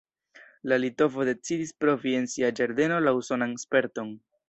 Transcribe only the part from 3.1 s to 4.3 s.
usonan sperton.